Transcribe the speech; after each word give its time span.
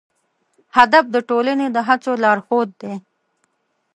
هدف 0.77 1.05
د 1.13 1.17
ټولنې 1.29 1.67
د 1.71 1.77
هڅو 1.87 2.11
لارښود 2.23 2.69
دی. 2.81 2.93